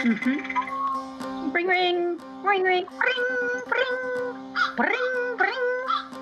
[0.00, 1.50] Mm-hmm.
[1.52, 2.86] Ring, ring, ring, ring, ring,
[3.66, 3.86] ring,
[4.78, 5.64] ring, ring.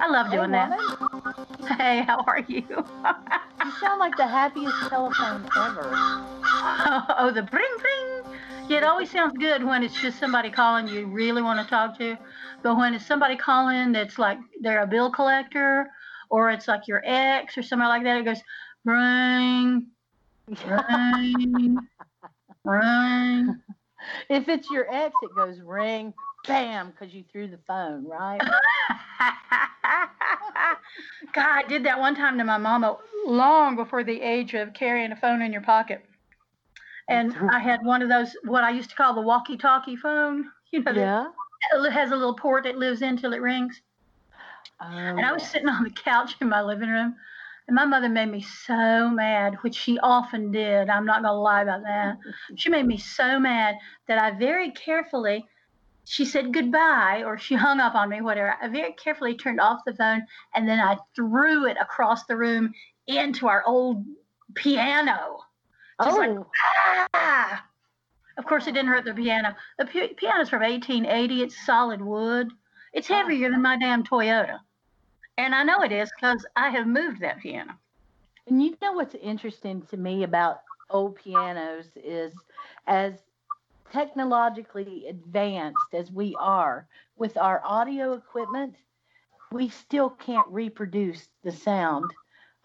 [0.01, 1.77] I love doing hey, that.
[1.79, 2.65] Hey, how are you?
[3.65, 5.91] you sound like the happiest telephone ever.
[5.95, 8.35] oh, the ring, ring.
[8.69, 11.97] Yeah, it always sounds good when it's just somebody calling you really want to talk
[11.99, 12.19] to.
[12.65, 15.89] But when it's somebody calling that's like they're a bill collector
[16.31, 18.43] or it's like your ex or somebody like that, it goes
[18.85, 19.87] ring,
[20.67, 21.79] ring,
[22.65, 23.61] ring.
[24.29, 26.15] If it's your ex, it goes ring,
[26.47, 28.41] bam, because you threw the phone, right?
[31.35, 35.11] God, I did that one time to my mama long before the age of carrying
[35.11, 36.05] a phone in your pocket.
[37.09, 40.45] And I had one of those, what I used to call the walkie talkie phone.
[40.71, 41.25] You know, yeah.
[41.73, 43.81] it has a little port that lives in till it rings.
[44.83, 47.17] Oh, And I was sitting on the couch in my living room,
[47.69, 50.89] and my mother made me so mad, which she often did.
[50.89, 52.17] I'm not going to lie about that.
[52.57, 53.77] She made me so mad
[54.09, 55.47] that I very carefully,
[56.05, 58.55] she said goodbye, or she hung up on me, whatever.
[58.61, 60.23] I very carefully turned off the phone,
[60.55, 62.73] and then I threw it across the room
[63.07, 64.03] into our old
[64.55, 65.41] piano.
[66.03, 66.47] Just like, oh,
[67.13, 67.65] ah!
[68.39, 69.55] Of course, it didn't hurt the piano.
[69.79, 71.43] The pi- piano's from 1880.
[71.43, 72.49] It's solid wood.
[72.95, 74.61] It's heavier than my damn Toyota.
[75.39, 77.79] And I know it is because I have moved that piano.
[78.47, 82.45] and you know what's interesting to me about old pianos is
[82.87, 83.23] as
[83.91, 88.77] technologically advanced as we are with our audio equipment,
[89.51, 92.15] we still can't reproduce the sound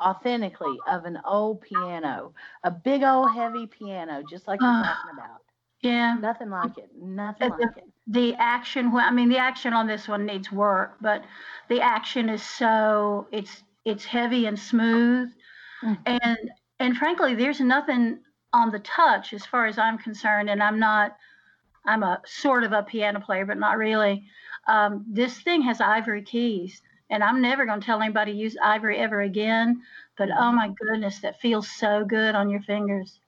[0.01, 2.33] authentically of an old piano,
[2.63, 4.88] a big old heavy piano, just like you're Ah.
[4.88, 5.44] talking about.
[5.81, 6.22] Yeah.
[6.22, 6.89] Nothing like it.
[6.95, 7.93] Nothing like it.
[8.08, 11.24] The action, I mean, the action on this one needs work, but
[11.69, 15.34] the action is so it's it's heavy and smooth,
[15.81, 15.97] Mhm.
[16.06, 20.50] and and frankly, there's nothing on the touch as far as I'm concerned.
[20.50, 21.18] And I'm not,
[21.86, 24.30] I'm a sort of a piano player, but not really.
[24.68, 28.58] Um, this thing has ivory keys, and I'm never going to tell anybody to use
[28.63, 29.84] ivory ever again.
[30.18, 33.19] But oh my goodness, that feels so good on your fingers.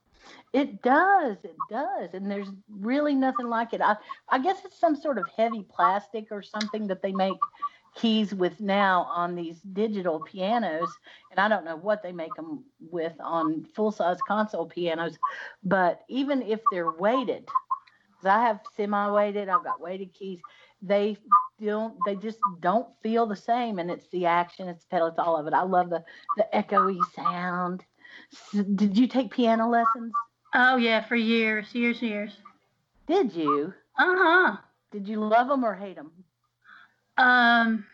[0.53, 1.37] It does.
[1.43, 2.13] It does.
[2.13, 3.81] And there's really nothing like it.
[3.81, 3.97] I,
[4.29, 7.47] I guess it's some sort of heavy plastic or something that they make
[7.95, 10.99] keys with now on these digital pianos.
[11.31, 15.17] And I don't know what they make them with on full size console pianos.
[15.63, 17.51] But even if they're weighted,
[18.21, 20.43] 'cause I have semi weighted, I've got weighted keys,
[20.81, 21.17] they
[21.61, 23.79] don't, they just don't feel the same.
[23.79, 25.53] And it's the action, it's the pedal, it's all of it.
[25.53, 26.03] I love the,
[26.35, 27.85] the echoey sound.
[28.53, 30.13] Did you take piano lessons?
[30.53, 32.31] Oh yeah, for years, years, years.
[33.07, 33.73] Did you?
[33.97, 34.57] Uh huh.
[34.91, 36.11] Did you love them or hate them?
[37.17, 37.85] Um,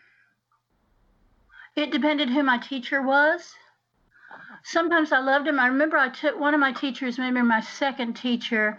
[1.76, 3.54] it depended who my teacher was.
[4.64, 5.58] Sometimes I loved him.
[5.58, 8.78] I remember I took one of my teachers, maybe my second teacher,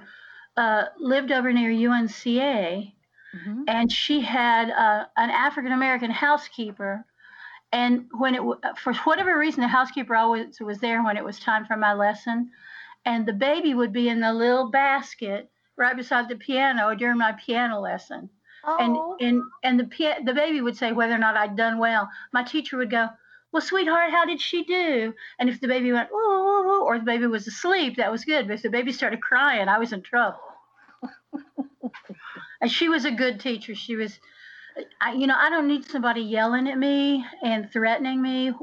[0.56, 2.94] uh, lived over near UNCA,
[3.36, 3.64] Mm-hmm.
[3.68, 7.04] and she had uh, an African American housekeeper.
[7.74, 8.42] And when it,
[8.78, 12.52] for whatever reason, the housekeeper always was there when it was time for my lesson,
[13.04, 17.34] and the baby would be in the little basket right beside the piano during my
[17.34, 18.30] piano lesson
[18.64, 19.86] and Oh, and and the
[20.26, 22.10] the baby would say whether or not I'd done well.
[22.32, 23.10] My teacher would go,
[23.52, 27.28] "Well, sweetheart, how did she do?" And if the baby went, ooh," or the baby
[27.28, 28.48] was asleep, that was good.
[28.48, 30.40] But if the baby started crying, I was in trouble.
[32.62, 33.76] and she was a good teacher.
[33.76, 34.20] She was,
[35.02, 38.54] I, you know, I don't need somebody yelling at me and threatening me.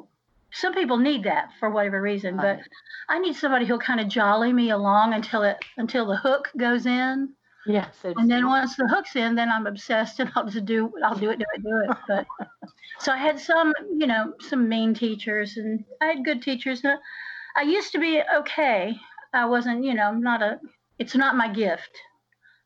[0.53, 2.61] Some people need that for whatever reason, but
[3.09, 6.87] I need somebody who'll kind of jolly me along until it until the hook goes
[6.87, 7.35] in.
[7.67, 8.05] Yes.
[8.05, 11.31] And then once the hook's in, then I'm obsessed and I'll just do, I'll do
[11.31, 11.97] it, do it, do it.
[12.09, 12.27] But
[12.99, 16.83] so I had some, you know, some mean teachers and I had good teachers.
[17.57, 18.97] I used to be okay.
[19.33, 20.59] I wasn't, you know, I'm not a,
[20.99, 21.91] it's not my gift,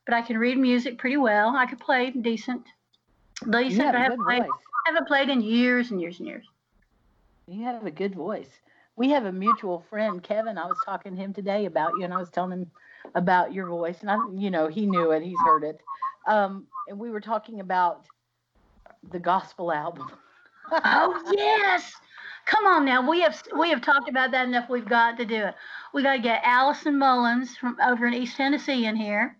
[0.05, 1.55] but I can read music pretty well.
[1.55, 2.63] I could play decent.
[3.43, 3.71] Decent.
[3.71, 4.43] you but I haven't played.
[4.43, 6.45] I haven't played in years and years and years.
[7.47, 8.49] You have a good voice.
[8.95, 10.57] We have a mutual friend, Kevin.
[10.57, 12.71] I was talking to him today about you, and I was telling him
[13.13, 15.21] about your voice, and I, you know, he knew it.
[15.21, 15.81] He's heard it.
[16.27, 18.05] Um, and we were talking about
[19.11, 20.09] the gospel album.
[20.71, 21.93] Oh, yes.
[22.45, 24.69] Come on now, we have we have talked about that enough.
[24.69, 25.55] We've got to do it.
[25.93, 29.35] We got to get Allison Mullins from over in East Tennessee in here,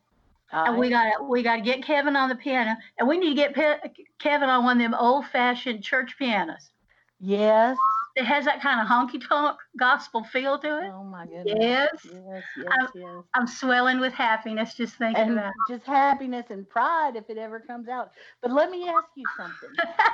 [0.65, 3.29] and we got to we got to get Kevin on the piano, and we need
[3.29, 3.79] to get Pe-
[4.19, 6.71] Kevin on one of them old fashioned church pianos.
[7.19, 7.77] Yes.
[8.15, 10.89] It has that kind of honky tonk gospel feel to it.
[10.93, 11.57] Oh my goodness.
[11.59, 11.89] Yes.
[12.05, 13.23] Yes, yes, I'm- yes.
[13.33, 15.51] I'm swelling with happiness just thinking And about.
[15.67, 18.11] just happiness and pride if it ever comes out.
[18.41, 19.69] But let me ask you something.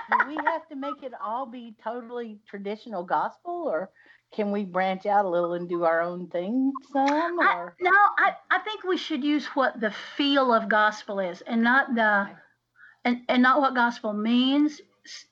[0.10, 3.92] Do we have to make it all be totally traditional gospel or
[4.34, 8.36] can we branch out a little and do our own thing some I, no, I,
[8.50, 12.30] I think we should use what the feel of gospel is, and not the,
[13.06, 14.82] and, and not what gospel means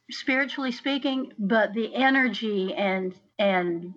[0.10, 3.94] spiritually speaking, but the energy and and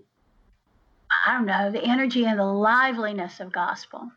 [1.26, 4.10] I don't know the energy and the liveliness of gospel.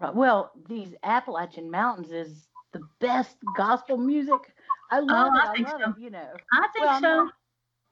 [0.00, 0.14] Right.
[0.14, 4.54] Well, these Appalachian Mountains is the best gospel music.
[4.90, 5.44] I love Oh, it.
[5.44, 5.94] I I, think love so.
[5.96, 6.32] it, you know.
[6.52, 7.08] I think Well, I'm so.
[7.08, 7.32] not,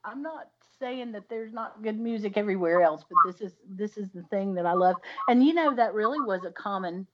[0.03, 0.47] I'm not
[0.79, 4.53] saying that there's not good music everywhere else, but this is this is the thing
[4.55, 4.95] that I love.
[5.27, 7.07] And you know that really was a common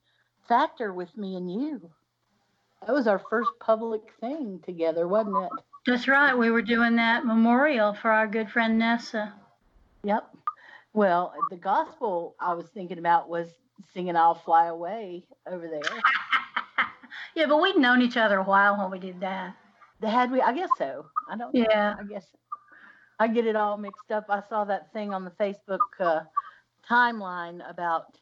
[0.47, 1.89] factor with me and you.
[2.85, 5.51] That was our first public thing together, wasn't it?
[5.85, 6.37] That's right.
[6.37, 9.33] We were doing that memorial for our good friend Nessa.
[10.03, 10.29] Yep.
[10.93, 13.47] Well, the gospel I was thinking about was
[13.93, 15.81] singing "I'll Fly Away" over there.
[17.35, 19.55] yeah, but we'd known each other a while when we did that.
[20.01, 20.41] Had we?
[20.41, 21.05] I guess so.
[21.29, 21.53] I don't.
[21.53, 21.65] know.
[21.69, 21.95] Yeah.
[21.99, 22.25] I guess
[23.19, 24.25] I get it all mixed up.
[24.29, 26.21] I saw that thing on the Facebook uh,
[26.89, 28.17] timeline about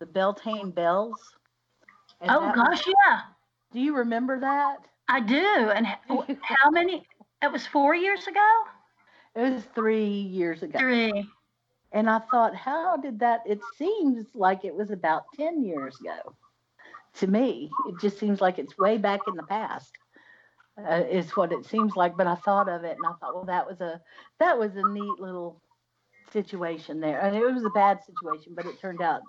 [0.00, 1.18] the Beltane bells.
[2.22, 3.20] Oh that was- gosh, yeah,
[3.72, 4.78] do you remember that?
[5.08, 5.70] I do.
[5.70, 5.86] And
[6.42, 7.06] how many?
[7.42, 8.64] It was four years ago.
[9.36, 10.78] It was three years ago.
[10.78, 11.28] Three.
[11.92, 13.42] And I thought, how did that?
[13.46, 16.34] It seems like it was about 10 years ago
[17.18, 17.70] to me.
[17.86, 19.92] It just seems like it's way back in the past.
[20.76, 22.16] Uh, is what it seems like.
[22.16, 24.00] But I thought of it and I thought, well, that was a
[24.40, 25.62] that was a neat little
[26.32, 27.20] situation there.
[27.20, 29.22] And it was a bad situation, but it turned out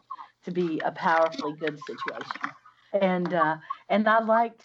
[0.45, 2.41] to be a powerfully good situation.
[2.99, 3.57] And uh,
[3.89, 4.63] and I liked.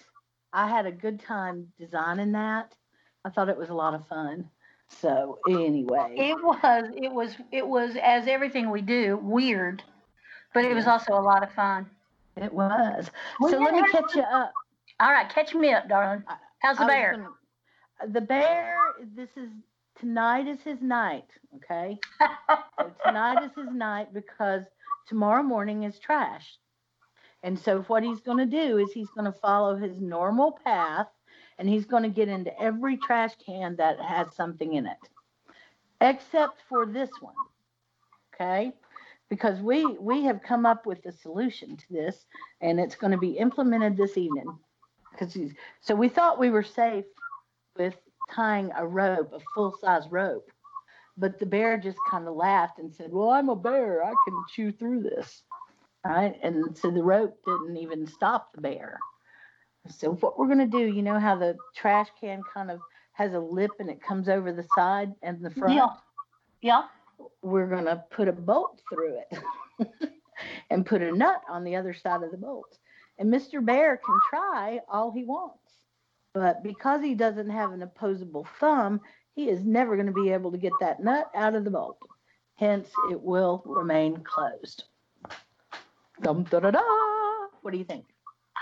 [0.53, 2.75] I had a good time designing that.
[3.25, 4.49] I thought it was a lot of fun.
[4.89, 6.85] So anyway, It was.
[6.97, 7.37] It was.
[7.53, 9.83] It was as everything we do, weird,
[10.55, 11.89] but it was also a lot of fun.
[12.37, 13.11] it was.
[13.41, 14.53] We so let me catch you up.
[14.99, 16.25] All right, catch me up, darling.
[16.61, 17.13] How's the bear?
[17.13, 17.29] gonna-
[18.03, 18.77] uh, the bear.
[19.15, 19.51] This is
[19.99, 21.27] tonight is his night.
[21.57, 21.99] Okay.
[22.79, 24.63] So tonight is his night because
[25.07, 26.59] tomorrow morning is trash.
[27.43, 31.07] And so what he's going to do is he's going to follow his normal path
[31.59, 34.99] and he's going to get into every trash can that has something in it.
[36.01, 37.35] Except for this one.
[38.35, 38.73] Okay?
[39.31, 42.27] Because we we have come up with a solution to this
[42.61, 44.59] and it's going to be implemented this evening.
[45.21, 45.37] Cuz
[45.81, 47.05] so we thought we were safe
[47.77, 47.95] with
[48.35, 50.51] tying a rope, a full-size rope.
[51.17, 54.03] But the bear just kind of laughed and said, Well, I'm a bear.
[54.03, 55.43] I can chew through this.
[56.05, 56.39] Right.
[56.43, 58.99] And so the rope didn't even stop the bear.
[59.89, 62.81] So, what we're going to do, you know how the trash can kind of
[63.13, 65.75] has a lip and it comes over the side and the front?
[65.75, 65.89] Yeah.
[66.63, 66.83] Yeah.
[67.43, 69.93] We're going to put a bolt through it
[70.71, 72.79] and put a nut on the other side of the bolt.
[73.21, 73.65] And Mr.
[73.65, 75.59] Bear can try all he wants.
[76.33, 79.01] But because he doesn't have an opposable thumb,
[79.35, 81.99] he is never going to be able to get that nut out of the bolt.
[82.57, 84.85] Hence, it will remain closed.
[86.23, 86.83] Dum da da da.
[87.61, 88.07] What do you think?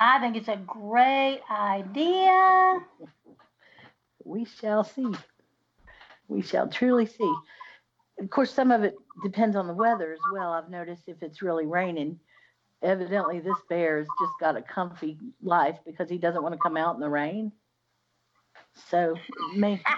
[0.00, 2.80] I think it's a great idea.
[4.24, 5.12] We shall see.
[6.26, 7.34] We shall truly see.
[8.20, 10.52] Of course, some of it depends on the weather as well.
[10.52, 12.18] I've noticed if it's really raining,
[12.82, 16.76] evidently this bear has just got a comfy life because he doesn't want to come
[16.76, 17.52] out in the rain.
[18.90, 19.14] So,
[19.54, 19.82] maybe.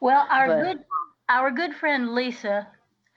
[0.00, 0.84] well, our But- good
[1.28, 2.66] our good friend Lisa,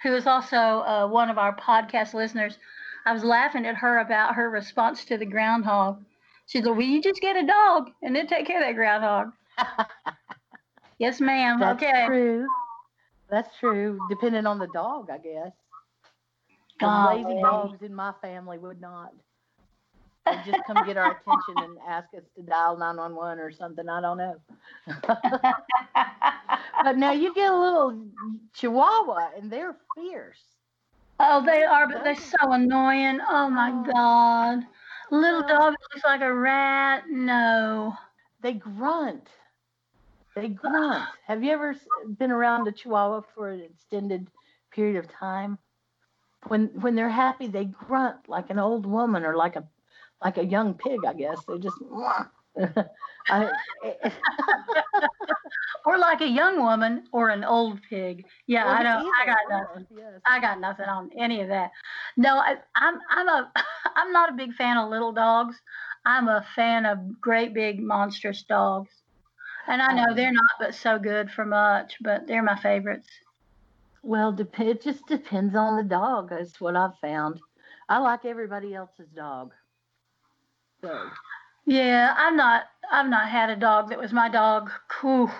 [0.04, 2.58] who is also uh, one of our podcast listeners,
[3.06, 6.04] I was laughing at her about her response to the groundhog.
[6.48, 9.32] She said, "Well, you just get a dog and then take care of that groundhog."
[11.00, 11.60] yes, ma'am.
[11.60, 12.06] That's okay.
[12.06, 12.46] true.
[13.30, 14.00] That's true.
[14.10, 15.52] Depending on the dog, I guess.
[16.80, 17.24] The Golly.
[17.24, 19.14] Ah, lazy dogs in my family would not.
[20.26, 23.88] They'd just come get our attention and ask us to dial 911 or something.
[23.88, 24.36] I don't know.
[26.84, 28.08] but now you get a little
[28.54, 30.42] chihuahua and they're fierce.
[31.20, 33.20] Oh, they are, but they're so annoying.
[33.28, 33.84] Oh my Oh.
[33.94, 34.60] God.
[35.12, 35.48] Little Oh.
[35.48, 37.04] dog looks like a rat.
[37.10, 37.96] No.
[38.42, 39.30] They grunt.
[40.36, 41.04] They grunt.
[41.28, 41.76] Have you ever
[42.18, 44.30] been around a chihuahua for an extended
[44.72, 45.58] period of time?
[46.48, 49.68] When when they're happy, they grunt like an old woman or like a
[50.24, 51.40] like a young pig, I guess.
[51.48, 51.78] They just.
[53.28, 53.50] I,
[55.86, 58.26] or like a young woman or an old pig.
[58.48, 59.06] Yeah, I don't.
[59.22, 59.88] I got nothing.
[59.98, 60.22] yes.
[60.26, 61.72] I got nothing on any of that.
[62.18, 63.52] No, I, I'm I'm a
[63.96, 65.56] I'm not a big fan of little dogs.
[66.06, 68.92] I'm a fan of great big monstrous dogs.
[69.68, 73.08] And I know they're not but so good for much, but they're my favorites.
[74.04, 76.30] Well, dep- it just depends on the dog.
[76.30, 77.40] That's what I've found.
[77.90, 79.54] I like everybody else's dog.
[80.82, 81.10] So,
[81.66, 84.70] Yeah, I'm not I've not had a dog that was my dog.
[85.02, 85.32] Whew,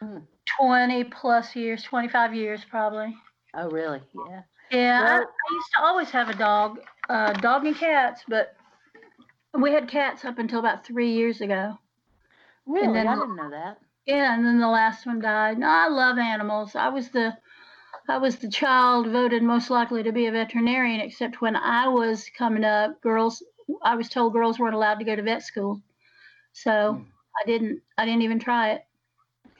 [0.00, 0.18] Hmm.
[0.58, 3.14] 20 plus years, 25 years probably.
[3.54, 4.00] oh really?
[4.28, 4.42] Yeah.
[4.70, 6.80] Yeah, I, I used to always have a dog,
[7.10, 8.56] uh, dog and cats, but
[9.52, 11.78] we had cats up until about three years ago.
[12.66, 13.06] Really?
[13.06, 13.78] I didn't know that.
[14.06, 15.58] Yeah, and then the last one died.
[15.58, 16.74] No, I love animals.
[16.76, 17.38] I was the
[18.08, 22.30] I was the child voted most likely to be a veterinarian, except when I was
[22.30, 23.42] coming up, girls
[23.82, 25.82] I was told girls weren't allowed to go to vet school.
[26.52, 27.12] So Hmm.
[27.42, 28.86] I didn't I didn't even try it.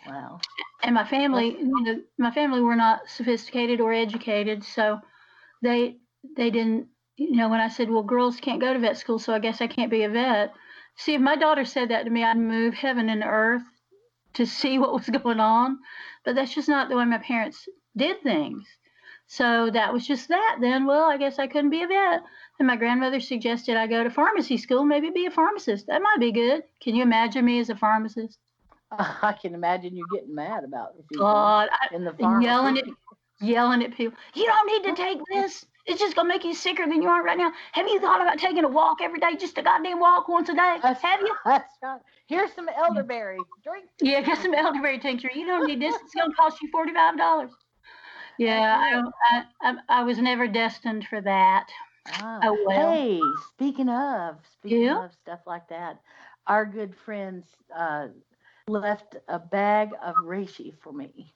[0.04, 0.44] Wow.
[0.82, 5.00] And my family, you know, my family were not sophisticated or educated, so
[5.62, 6.00] they
[6.36, 9.34] they didn't you know, when I said, Well, girls can't go to vet school, so
[9.34, 10.54] I guess I can't be a vet.
[10.96, 13.62] See, if my daughter said that to me, I'd move heaven and earth
[14.34, 15.78] to see what was going on.
[16.24, 18.66] But that's just not the way my parents did things.
[19.26, 20.58] So that was just that.
[20.60, 22.22] Then, well, I guess I couldn't be a vet.
[22.58, 25.86] And my grandmother suggested I go to pharmacy school, maybe be a pharmacist.
[25.86, 26.62] That might be good.
[26.80, 28.38] Can you imagine me as a pharmacist?
[28.98, 32.46] I can imagine you getting mad about few God, I, in the pharmacy.
[32.46, 32.84] yelling at
[33.40, 34.16] yelling at people.
[34.34, 35.64] You don't need to take this.
[35.86, 37.52] It's just gonna make you sicker than you are right now.
[37.72, 39.34] Have you thought about taking a walk every day?
[39.36, 40.78] Just a goddamn walk once a day?
[40.82, 41.34] That's- Have you?
[41.44, 42.00] That's right.
[42.28, 43.38] Here's some elderberry.
[43.64, 43.86] Drink.
[44.00, 45.30] Yeah, get some elderberry tincture.
[45.34, 45.94] You don't need this.
[46.02, 47.50] It's gonna cost you forty five dollars.
[48.38, 49.02] Yeah, I,
[49.36, 51.66] I, I I was never destined for that.
[52.14, 52.40] Ah.
[52.44, 52.92] Oh well.
[52.92, 53.20] Hey,
[53.50, 55.04] speaking of speaking Yeah?
[55.04, 56.00] of stuff like that,
[56.46, 57.44] our good friends
[57.76, 58.08] uh,
[58.68, 61.34] left a bag of reishi for me.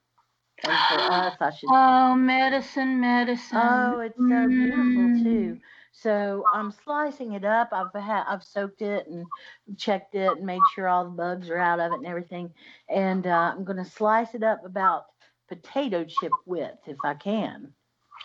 [0.65, 1.71] And for us, I should.
[1.71, 3.53] Oh, medicine, medicine.
[3.55, 5.23] Oh, it's so beautiful Mm.
[5.23, 5.61] too.
[5.93, 7.71] So I'm slicing it up.
[7.73, 9.31] I've had I've soaked it and
[9.79, 12.55] checked it and made sure all the bugs are out of it and everything.
[12.89, 15.07] And uh, I'm going to slice it up about
[15.49, 17.75] potato chip width if I can.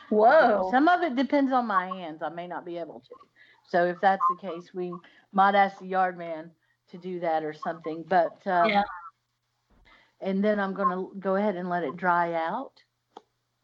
[0.10, 0.72] Whoa.
[0.72, 2.22] Some of it depends on my hands.
[2.22, 3.16] I may not be able to.
[3.64, 6.52] So if that's the case, we might ask the yard man
[6.90, 8.04] to do that or something.
[8.08, 8.84] But um, Yeah.
[10.22, 12.84] And then I'm gonna go ahead and let it dry out,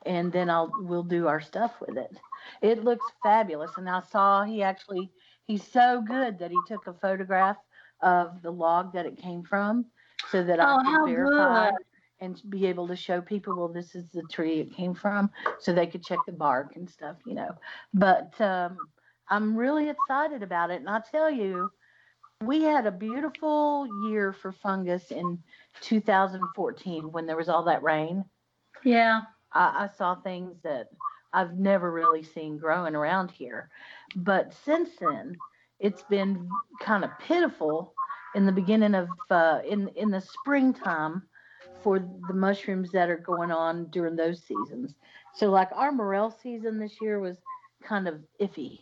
[0.06, 2.18] and then I'll we'll do our stuff with it.
[2.62, 5.12] It looks fabulous, and I saw he actually
[5.46, 7.58] he's so good that he took a photograph
[8.02, 9.86] of the log that it came from,
[10.26, 11.84] so that Oh, I could verify good.
[12.20, 15.74] and be able to show people, well, this is the tree it came from, so
[15.74, 17.56] they could check the bark and stuff, you know.
[17.94, 18.88] But um,
[19.30, 21.72] I'm really excited about it, and I tell you,
[22.44, 25.40] we had a beautiful year for fungus in
[25.82, 28.24] 2014 when there was all that rain.
[28.84, 29.22] Yeah.
[29.54, 30.90] I, I saw things that
[31.34, 33.70] I've never really seen growing around here.
[34.16, 35.36] But since then,
[35.80, 36.50] it's been
[36.82, 37.94] kind of pitiful
[38.36, 41.24] in the beginning of uh, in in the springtime
[41.84, 44.96] for the mushrooms that are going on during those seasons.
[45.34, 47.38] So like our morel season this year was
[47.84, 48.80] kind of iffy,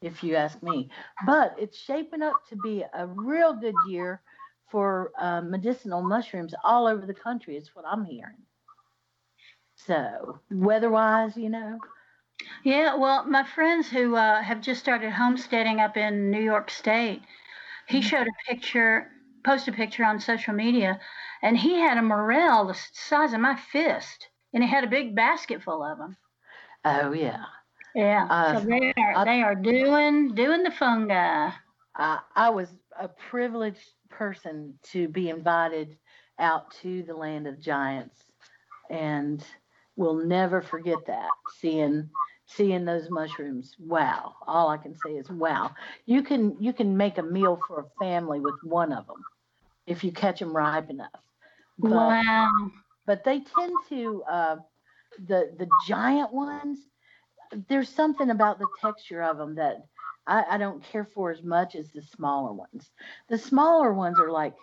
[0.00, 0.90] if you ask me.
[1.20, 4.22] But it's shaping up to be a real good year
[4.70, 7.56] for uh, medicinal mushrooms all over the country.
[7.56, 8.46] Is what I'm hearing.
[9.76, 11.80] So weather-wise, you know,
[12.64, 17.22] Yeah, well, my friends who uh, have just started homesteading up in New York State,
[17.86, 19.12] he showed a picture,
[19.44, 21.00] posted a picture on social media,
[21.42, 25.14] and he had a morel the size of my fist, and he had a big
[25.14, 26.16] basket full of them.
[26.84, 27.44] oh yeah.
[27.94, 31.50] Yeah, Uh, so they are I- they are doing doing the fungi.
[31.94, 32.68] I, I was
[32.98, 35.98] a privileged person to be invited
[36.38, 38.24] out to the land of giants
[38.90, 39.44] and
[39.96, 42.10] we'll never forget that seeing
[42.46, 45.74] seeing those mushrooms wow all i can say is wow
[46.06, 49.26] you can you can make a meal for a family with one of them
[49.86, 51.22] if you catch them ripe enough
[51.78, 52.70] but wow.
[53.06, 54.56] but they tend to uh,
[55.18, 56.78] the the giant ones.
[57.68, 59.86] There's something about the texture of them that
[60.26, 62.90] I, I don't care for as much as the smaller ones.
[63.28, 64.56] The smaller ones are like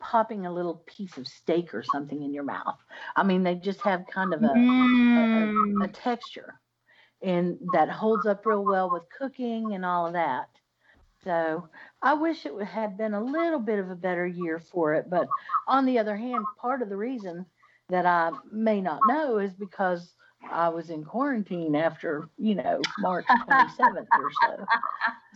[0.00, 2.78] popping a little piece of steak or something in your mouth.
[3.16, 4.62] I mean, they just have kind of a,
[5.16, 5.84] a, Mm.
[5.84, 6.60] a texture,
[7.22, 10.48] and that holds up real well with cooking and all of that.
[11.24, 11.68] So
[12.02, 15.08] I wish it would had been a little bit of a better year for it.
[15.10, 15.28] But
[15.66, 17.46] on the other hand, part of the reason
[17.88, 20.14] that I may not know is because
[20.50, 24.66] I was in quarantine after, you know, March 27th or so.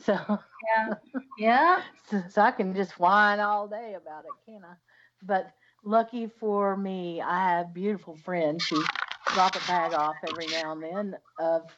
[0.00, 0.38] So,
[0.76, 0.94] Yeah.
[1.38, 1.82] Yeah.
[2.06, 4.74] so, so I can just whine all day about it, can I?
[5.22, 5.52] But
[5.84, 8.82] lucky for me, I have beautiful friends who
[9.26, 11.70] drop a bag off every now and then of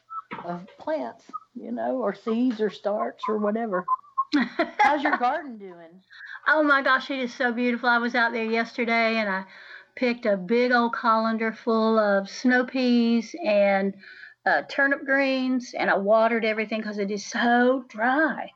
[0.43, 3.85] of plants, you know, or seeds or starts or whatever.
[4.79, 6.01] How's your garden doing?
[6.47, 7.89] Oh my gosh, it is so beautiful.
[7.89, 9.45] I was out there yesterday and I
[9.95, 13.93] picked a big old colander full of snow peas and
[14.45, 18.51] uh, turnip greens, and I watered everything because it is so dry.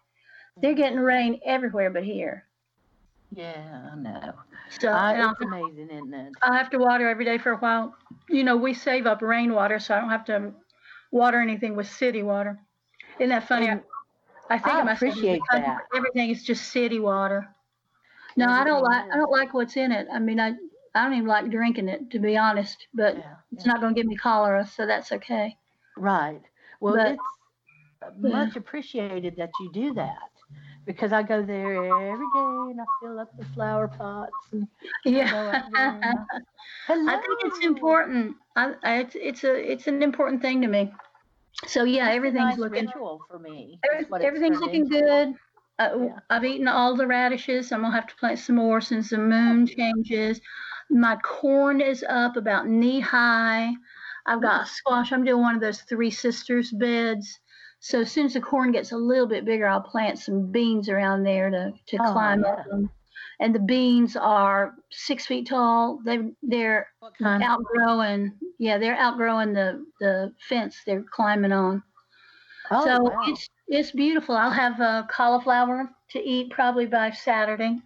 [0.62, 2.46] They're getting rain everywhere but here.
[3.32, 4.34] Yeah, I know.
[4.80, 6.34] So I, it's amazing, isn't it?
[6.42, 7.96] I'll have to water every day for a while.
[8.30, 10.54] You know, we save up rainwater, so I don't have to
[11.12, 12.60] water anything with city water.
[13.20, 13.68] Isn't that funny?
[13.68, 13.82] And
[14.50, 15.82] I think I of myself appreciate that.
[15.96, 17.48] Everything is just city water.
[18.38, 19.06] No, I don't like.
[19.12, 20.08] I don't like what's in it.
[20.12, 20.54] I mean, I
[20.96, 22.88] I don't even like drinking it to be honest.
[22.94, 23.74] But Yeah, it's yeah.
[23.74, 25.58] not going to give me cholera, so that's okay.
[25.98, 26.42] Right.
[26.80, 27.22] Well, But- it's
[28.20, 30.30] much appreciated that you do that
[30.86, 34.68] because I go there every day and I fill up the flower pots and
[35.04, 35.64] Yeah.
[35.76, 36.14] I,
[36.88, 37.08] Hello.
[37.12, 38.36] I think it's important.
[38.56, 40.94] I, I it's it's a it's an important thing to me.
[41.68, 43.80] So yeah, It's a everything's nice looking ritual for me.
[43.90, 45.34] every- is what it's everything's looking good.
[45.80, 46.20] Uh, Yeah.
[46.30, 47.72] I've eaten all the radishes.
[47.72, 50.40] I'm gonna have to plant some more since the moon changes.
[50.90, 53.74] My corn is up about knee high.
[54.26, 55.12] I've got squash.
[55.12, 57.40] I'm doing one of those three sisters beds.
[57.80, 60.90] So as soon as the corn gets a little bit bigger, I'll plant some beans
[60.90, 62.54] around there to, to Oh, climb yeah.
[62.54, 62.90] up them.
[63.40, 66.00] And the beans are six feet tall.
[66.06, 66.88] They they're
[67.24, 68.34] outgrowing.
[68.60, 71.84] Yeah, they're outgrowing the the fence they're climbing on.
[72.72, 73.20] Oh, so wow.
[73.28, 74.36] it's it's beautiful.
[74.36, 77.78] I'll have uh, cauliflower to eat probably by Saturday.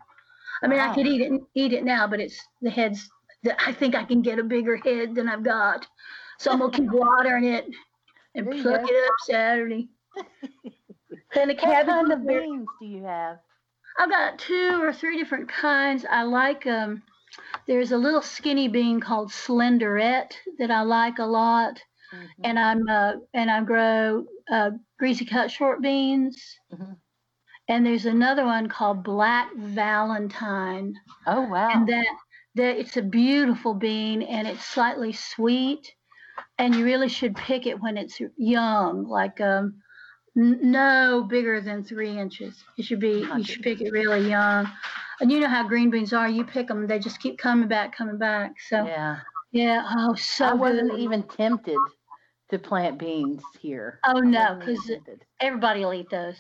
[0.64, 3.10] I mean, I could eat it eat it now, but it's the heads.
[3.60, 5.88] I think I can get a bigger head than I've got,
[6.38, 7.66] so I'm gonna keep watering it
[8.36, 9.90] and There pluck it up Saturday.
[11.36, 13.40] and the what kind of beans do you have?
[13.98, 16.06] I've got two or three different kinds.
[16.10, 17.04] I like um
[17.68, 21.82] there's a little skinny bean called slenderette that I like a lot.
[22.14, 22.28] Mhm.
[22.44, 26.42] And I'm uh and I grow uh greasy cut short beans.
[26.72, 27.00] Mhm.
[27.70, 30.96] And there's another one called black valentine.
[31.28, 31.70] Oh, wow.
[31.70, 32.08] And that
[32.56, 35.94] that it's a beautiful bean and it's slightly sweet.
[36.58, 39.76] And you really should pick it when it's young, like um
[40.36, 42.56] n- no bigger than three inches.
[42.78, 44.68] It should be you should pick it really young.
[45.22, 46.28] And you know how green beans are.
[46.28, 48.54] You pick them, they just keep coming back, coming back.
[48.68, 49.20] So yeah,
[49.52, 49.84] yeah.
[49.96, 51.00] oh so I wasn't good.
[51.02, 51.78] even tempted
[52.50, 54.00] to plant beans here.
[54.08, 54.92] Oh no, because
[55.40, 56.38] everybody will eat those.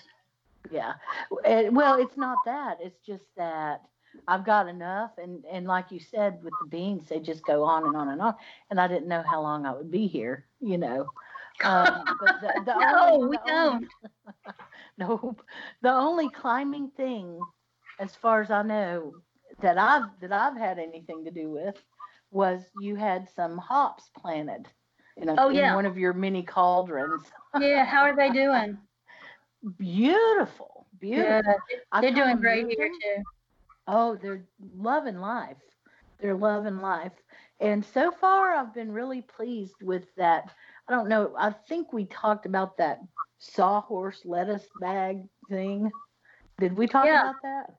[0.71, 0.93] Yeah.
[1.31, 2.77] Well, it's not that.
[2.81, 3.81] It's just that
[4.27, 7.85] I've got enough, and and like you said with the beans, they just go on
[7.85, 8.35] and on and on,
[8.69, 10.45] and I didn't know how long I would be here.
[10.59, 11.07] You know.
[11.63, 13.87] Um, but the, the no, only, we don't.
[14.97, 15.41] Nope.
[15.81, 17.39] The only climbing thing,
[17.99, 19.13] as far as I know,
[19.61, 21.75] that I've that I've had anything to do with,
[22.31, 24.67] was you had some hops planted.
[25.15, 27.23] In, a, Oh, in one of your mini cauldrons.
[27.59, 28.77] Yeah, how are they doing?
[29.77, 31.35] Beautiful, beautiful.
[31.35, 33.23] Yeah, they're doing great here too.
[33.87, 34.45] Oh, they're
[34.75, 35.57] loving life.
[36.19, 37.11] They're loving life.
[37.59, 40.53] And so far, I've been really pleased with that.
[40.87, 41.33] I don't know.
[41.37, 42.99] I think we talked about that
[43.39, 45.91] sawhorse lettuce bag thing.
[46.59, 47.19] Did we talk Yeah.
[47.21, 47.75] about that?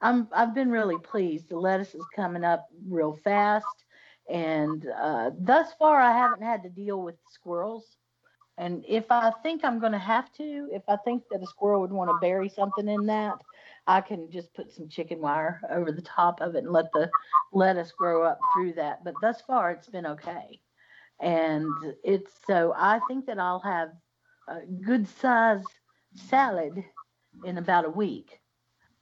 [0.00, 0.28] I'm.
[0.32, 1.48] I've been really pleased.
[1.48, 3.84] The lettuce is coming up real fast,
[4.28, 7.96] and uh, thus far, I haven't had to deal with squirrels.
[8.56, 11.80] And if I think I'm going to have to, if I think that a squirrel
[11.80, 13.42] would want to bury something in that,
[13.86, 17.12] I can just put some chicken wire over the top of it and let the
[17.52, 19.04] lettuce grow up through that.
[19.04, 20.60] But thus far, it's been okay.
[21.20, 23.90] And it's so I think that I'll have
[24.48, 25.66] a good size
[26.14, 26.84] salad
[27.42, 28.40] in about a week.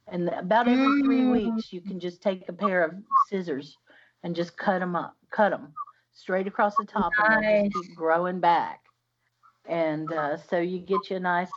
[0.07, 1.31] And about every three Mm.
[1.31, 3.79] weeks, you can just take a pair of scissors
[4.23, 5.75] and just cut them up, cut them
[6.11, 8.82] straight across the top, and they'll just keep growing back.
[9.67, 11.51] And uh, so you get you a nice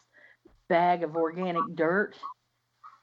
[0.69, 2.14] bag of organic dirt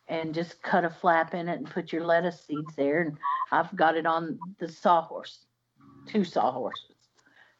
[0.07, 3.01] and just cut a flap in it and put your lettuce seeds there.
[3.01, 3.17] And
[3.51, 5.45] I've got it on the sawhorse,
[6.07, 6.95] two sawhorses,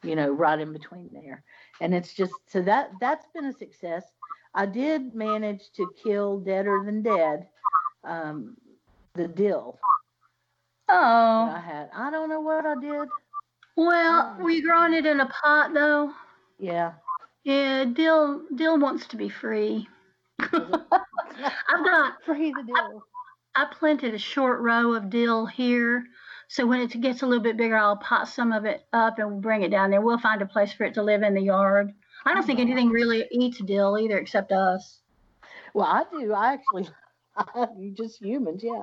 [0.02, 1.42] you know, right in between there.
[1.80, 4.04] And it's just so that that's been a success.
[4.54, 7.48] I did manage to kill deader than dead,
[8.04, 8.56] um,
[9.14, 9.78] the dill
[10.88, 11.88] Oh, I had.
[11.94, 13.08] I don't know what I did.
[13.76, 16.12] well, were you growing it in a pot though?
[16.58, 16.92] Yeah.
[17.44, 19.86] Yeah, dill dill wants to be free.
[20.40, 20.50] I've
[21.84, 23.04] got Free the dill.
[23.54, 26.04] I planted a short row of dill here,
[26.48, 29.42] So when it gets a little bit bigger, I'll pot some of it up and
[29.42, 30.00] bring it down there.
[30.00, 31.92] We'll find a place for it to live in the yard.
[32.24, 35.00] I don't think anything really eats dill either, except us.
[35.74, 36.32] Well, I do.
[36.32, 36.88] I actually,
[37.78, 38.82] you just humans, yeah.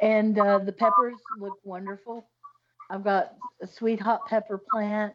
[0.00, 2.26] And uh, the peppers look wonderful.
[2.90, 5.14] I've got a sweet hot pepper plant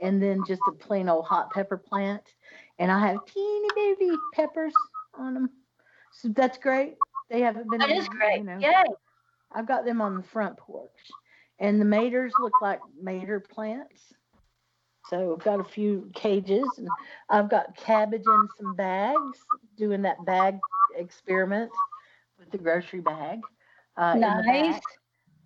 [0.00, 2.22] and then just a plain old hot pepper plant.
[2.78, 4.74] And I have teeny baby peppers
[5.18, 5.50] on them.
[6.12, 6.96] So that's great.
[7.30, 7.80] They haven't been.
[7.80, 8.38] That is great.
[8.38, 8.84] You know, Yay.
[9.52, 10.90] I've got them on the front porch.
[11.58, 14.12] And the maters look like mater plants.
[15.08, 16.88] So I've got a few cages and
[17.30, 19.38] I've got cabbage in some bags,
[19.76, 20.58] doing that bag
[20.96, 21.70] experiment
[22.38, 23.40] with the grocery bag.
[23.96, 24.74] Uh, Nice.
[24.74, 24.82] back.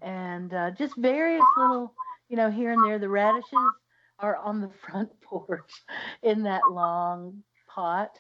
[0.02, 1.92] And uh, just various little,
[2.28, 2.98] you know, here and there.
[2.98, 3.52] The radishes
[4.20, 5.84] are on the front porch
[6.22, 8.18] in that long pot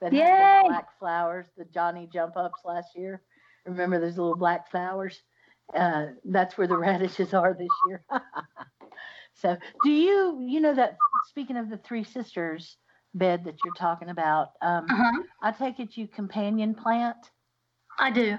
[0.00, 3.22] that had the black flowers, the Johnny jump ups last year.
[3.66, 5.22] Remember those little black flowers?
[5.74, 8.04] Uh, that's where the radishes are this year.
[9.34, 12.78] so, do you, you know, that speaking of the three sisters
[13.14, 15.22] bed that you're talking about, um, Uh-huh.
[15.42, 17.30] I take it you companion plant.
[17.98, 18.38] I do.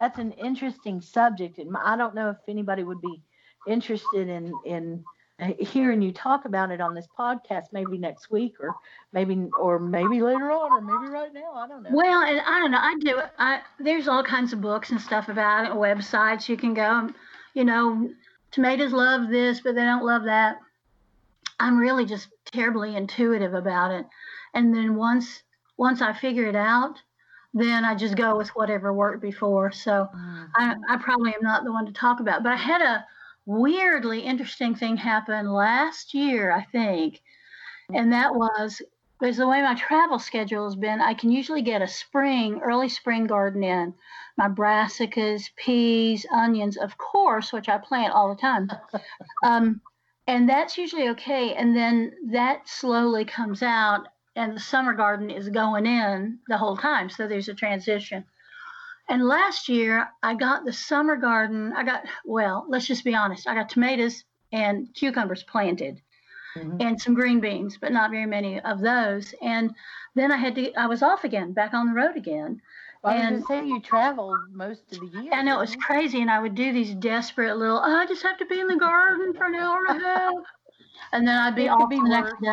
[0.00, 3.22] That's an interesting subject, and I don't know if anybody would be
[3.66, 5.04] interested in in
[5.58, 7.64] hearing you talk about it on this podcast.
[7.72, 8.74] Maybe next week, or
[9.12, 11.52] maybe or maybe later on, or maybe right now.
[11.54, 11.90] I don't know.
[11.92, 12.78] Well, and I don't know.
[12.80, 13.20] I do.
[13.38, 17.10] I there's all kinds of books and stuff about it, websites you can go.
[17.54, 18.10] You know,
[18.50, 20.56] tomatoes love this, but they don't love that.
[21.60, 24.06] I'm really just terribly intuitive about it,
[24.54, 25.42] and then once
[25.76, 27.00] once I figure it out,
[27.52, 29.72] then I just go with whatever worked before.
[29.72, 30.48] So Mm.
[30.54, 32.42] I, I probably am not the one to talk about.
[32.42, 33.04] But I had a
[33.46, 37.20] weirdly interesting thing happened last year, I think,
[37.92, 38.80] and that was
[39.20, 42.88] because the way my travel schedule has been, I can usually get a spring, early
[42.88, 43.94] spring garden in.
[44.36, 48.70] My brassicas, peas, onions, of course, which I plant all the time.
[49.44, 49.80] Um,
[50.26, 51.54] and that's usually okay.
[51.54, 56.78] And then that slowly comes out, and the summer garden is going in the whole
[56.78, 57.10] time.
[57.10, 58.24] So there's a transition.
[59.08, 61.72] And last year, I got the summer garden.
[61.76, 66.00] I got, well, let's just be honest, I got tomatoes and cucumbers planted
[66.56, 66.80] Mhm.
[66.80, 69.34] and some green beans, but not very many of those.
[69.42, 69.74] And
[70.14, 72.62] then I had to, I was off again, back on the road again.
[73.02, 75.32] Well, I was and- gonna say you traveled most of the year.
[75.34, 75.80] I know it was you?
[75.80, 78.68] crazy, and I would do these desperate little, oh, I just have to be in
[78.68, 80.34] the garden for an hour and a half.
[81.12, 82.52] And then I'd be It off be the next day.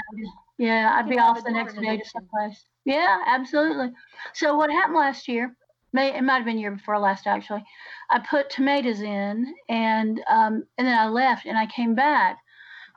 [0.58, 2.66] Yeah, I'd be off the next day to someplace.
[2.84, 3.92] Yeah, absolutely.
[4.34, 5.56] So what happened last year?
[5.94, 7.64] May it might have been year before last actually.
[8.10, 12.38] I put tomatoes in, and um, and then I left, and I came back,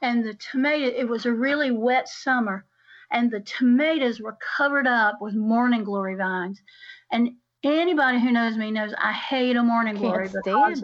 [0.03, 0.87] and the tomato.
[0.87, 2.67] It was a really wet summer,
[3.11, 6.61] and the tomatoes were covered up with morning glory vines,
[7.11, 7.31] and
[7.65, 10.83] anybody who knows me knows I hate a morning glory because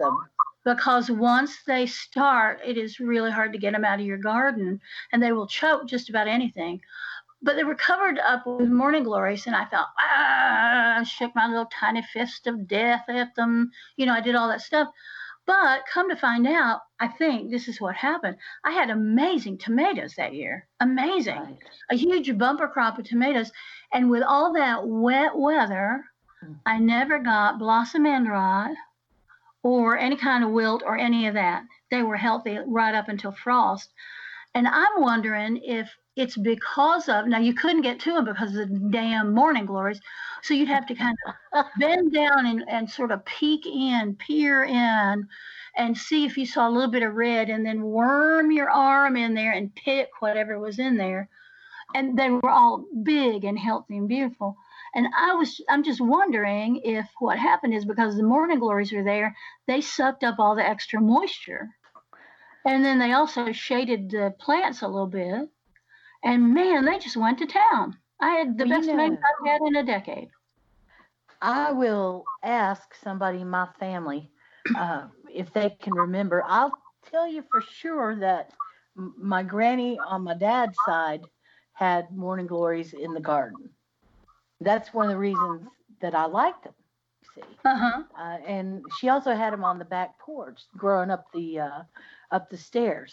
[0.63, 4.79] because once they start, it is really hard to get them out of your garden,
[5.11, 6.81] and they will choke just about anything.
[7.41, 11.47] But they were covered up with morning glories, and I thought, ah, I shook my
[11.47, 13.71] little tiny fist of death at them.
[13.97, 14.89] You know, I did all that stuff.
[15.47, 18.37] But come to find out, I think this is what happened.
[18.63, 20.67] I had amazing tomatoes that year.
[20.79, 21.57] Amazing Right.
[21.89, 23.51] a huge bumper crop of tomatoes.
[23.91, 26.05] And with all that wet weather,
[26.43, 26.59] Mm.
[26.65, 28.71] I never got blossom end rot
[29.63, 31.63] or any kind of wilt or any of that.
[31.89, 33.93] They were healthy right up until frost.
[34.53, 38.69] And I'm wondering if it's because of now you couldn't get to them because of
[38.69, 39.99] the damn morning glories.
[40.43, 44.63] So you'd have to kind of bend down and, and sort of peek in, peer
[44.63, 45.27] in,
[45.77, 49.17] and see if you saw a little bit of red, and then worm your arm
[49.17, 51.27] in there and pick whatever was in there.
[51.95, 54.55] And they were all big and healthy and beautiful.
[54.93, 59.03] And I was, I'm just wondering if what happened is because the morning glories were
[59.03, 59.35] there,
[59.67, 61.69] they sucked up all the extra moisture.
[62.65, 65.49] And then they also shaded the plants a little bit.
[66.23, 67.97] And man, they just went to town.
[68.19, 70.29] I had the Well, best know- I've had in a decade.
[71.41, 74.31] I will ask somebody in my family
[74.75, 76.43] uh, if they can remember.
[76.47, 76.77] I'll
[77.09, 78.51] tell you for sure that
[78.95, 81.21] my granny on my dad's side
[81.73, 83.69] had morning glories in the garden.
[84.59, 85.67] That's one of the reasons
[86.01, 86.73] that I liked them.
[87.33, 88.03] See, Uh huh.
[88.19, 91.81] uh, and she also had them on the back porch, growing up the uh,
[92.31, 93.11] up the stairs.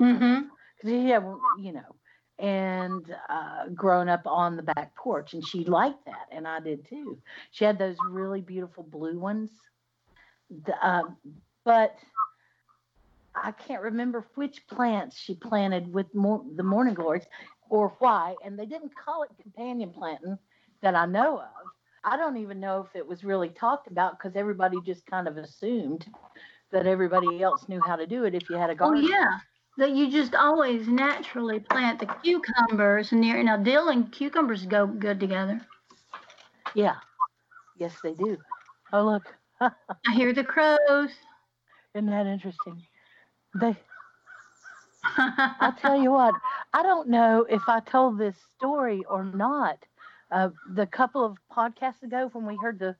[0.00, 0.48] Mm-hmm.
[0.76, 1.24] because he had,
[1.58, 1.94] you know,
[2.40, 6.88] and uh, grown up on the back porch, and she liked that, and I did
[6.88, 7.18] too.
[7.50, 9.50] She had those really beautiful blue ones,
[10.64, 11.16] the, um,
[11.64, 11.96] but
[13.34, 17.26] I can't remember which plants she planted with more, the morning glories
[17.68, 20.38] or why, and they didn't call it companion planting
[20.82, 21.70] that I know of.
[22.02, 25.36] I don't even know if it was really talked about because everybody just kind of
[25.36, 26.06] assumed
[26.72, 29.04] that everybody else knew how to do it if you had a garden.
[29.04, 29.28] Oh garden.
[29.30, 29.38] yeah,
[29.80, 33.42] that you just always naturally plant the cucumbers near.
[33.42, 35.60] Now dill and cucumbers go good together.
[36.74, 36.96] Yeah.
[37.78, 38.36] Yes, they do.
[38.92, 39.34] Oh, look.
[39.60, 39.72] I
[40.14, 41.10] hear the crows.
[41.94, 42.82] Isn't that interesting?
[43.58, 43.74] They,
[45.16, 46.34] I'll tell you what,
[46.74, 49.78] I don't know if I told this story or not.
[50.30, 52.94] Uh, the couple of podcasts ago when we heard the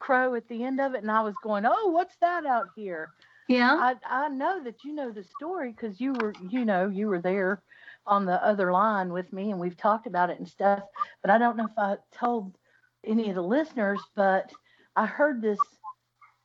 [0.00, 3.08] crow at the end of it, and I was going, "Oh, what's that out here?"
[3.48, 3.74] Yeah.
[3.74, 3.94] I
[4.26, 7.62] I know that you know the story because you were you know you were there
[8.06, 10.82] on the other line with me, and we've talked about it and stuff.
[11.22, 12.56] But I don't know if I told
[13.04, 14.50] any of the listeners, but
[14.96, 15.58] I heard this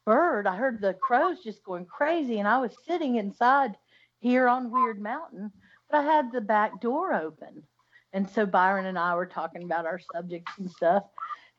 [0.05, 0.47] bird.
[0.47, 3.75] I heard the crows just going crazy, and I was sitting inside
[4.19, 5.51] here on Wyrd Mountain,
[5.89, 7.63] but I had the back door open.
[8.11, 11.03] And so Byron and I were talking about our subjects and stuff.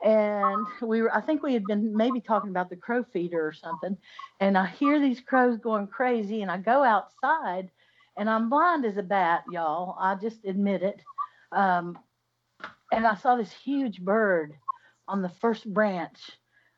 [0.03, 3.53] And we were, I think we had been maybe talking about the crow feeder or
[3.53, 3.97] something.
[4.41, 7.71] And I hear these crows going crazy, and I go outside,
[8.17, 9.97] and I'm blind as a bat, y'all.
[10.01, 11.01] I just admit it.
[11.53, 11.99] Um,
[12.93, 14.55] and I saw this huge bird
[15.09, 16.19] on the first branch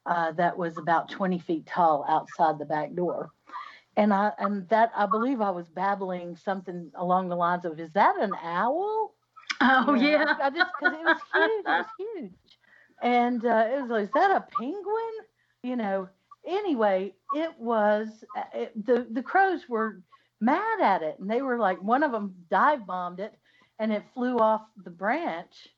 [0.07, 3.31] uh, that was about 20 feet tall outside the back door.
[3.97, 7.93] And I and that I believe I was babbling something along the lines of, "Is
[7.93, 9.15] that an owl?"
[9.61, 10.37] oh You know, yeah.
[10.43, 12.33] I just because it was huge, it was huge,
[13.03, 15.15] and uh, it was like, "Is that a penguin?"
[15.62, 16.09] You know.
[16.47, 20.03] Anyway, it was uh, it, the the crows were
[20.41, 23.33] mad at it, and they were like, one of them dive bombed it,
[23.79, 25.69] and it flew off the branch,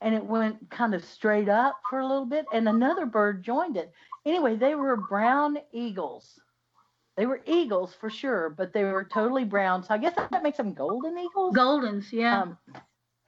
[0.00, 3.76] and it went kind of straight up for a little bit, and another bird joined
[3.76, 3.92] it.
[4.24, 6.38] Anyway, they were brown eagles.
[7.16, 9.82] They were eagles for sure, but they were totally brown.
[9.82, 11.54] So I guess that makes them golden eagles.
[11.54, 12.42] Goldens, yeah.
[12.42, 12.58] Um,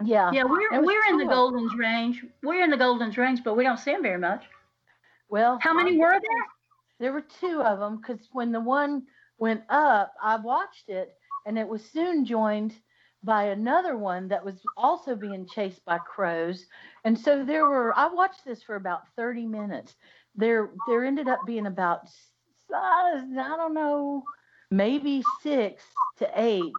[0.03, 0.31] yeah.
[0.33, 2.25] yeah, we're we're in the Goldens range.
[2.43, 4.45] We're in the Goldens range, but we don't see them very much.
[5.29, 6.47] Well, How many were there?
[7.01, 9.05] There were two of them because when the one
[9.39, 11.15] went up, I watched it,
[11.47, 12.75] and it was soon joined
[13.23, 16.67] by another one that was also being chased by crows.
[17.05, 17.97] And so there were.
[17.97, 19.95] I watched this for about 30 minutes.
[20.37, 22.09] There, there ended up being about
[22.73, 23.25] I
[23.57, 24.25] don't know,
[24.71, 25.83] maybe six
[26.19, 26.73] to eight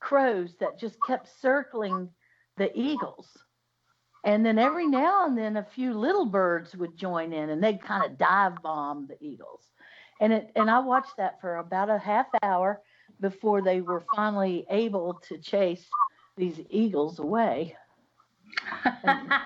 [0.00, 2.08] crows that just kept circling
[2.56, 3.28] the eagles.
[4.24, 7.80] And then every now and then a few little birds would join in and they'd
[7.80, 9.62] kind of dive bomb the eagles.
[10.20, 12.80] And it and I watched that for about a half hour
[13.20, 15.86] before they were finally able to chase
[16.36, 17.76] these eagles away.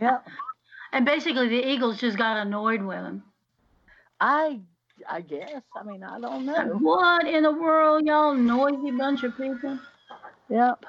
[0.00, 0.26] Yep.
[0.92, 3.22] and basically, the Eagles just got annoyed with them.
[4.18, 4.60] I
[5.08, 5.62] I guess.
[5.76, 6.78] I mean, I don't know.
[6.80, 9.78] What in the world, y'all noisy bunch of people?
[10.48, 10.84] Yep.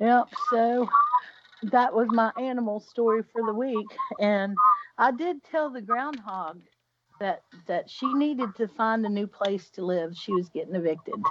[0.00, 0.34] Yep.
[0.36, 0.88] So
[1.62, 3.98] that was my animal story for the week.
[4.18, 4.58] And
[4.98, 6.62] I did tell the groundhog
[7.20, 10.16] that that she needed to find a new place to live.
[10.16, 11.24] She was getting evicted.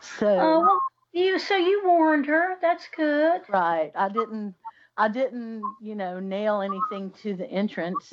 [0.00, 0.80] So Oh,
[1.12, 2.56] you so you warned her.
[2.60, 3.42] That's good.
[3.48, 3.92] right.
[3.94, 4.54] I didn't
[4.96, 8.12] I didn't, you know, nail anything to the entrance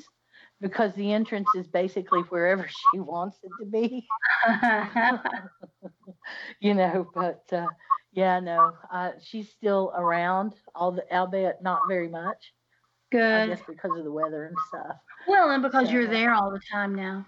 [0.62, 4.08] because the entrance is basically wherever she wants it to be.
[6.60, 7.70] you know, but uh,
[8.16, 12.54] yeah, no, uh, she's still around, all the, albeit not very much.
[13.14, 13.50] I good.
[13.50, 14.98] guess because of the weather and stuff.
[15.28, 17.26] Well, and because you're there all the time now.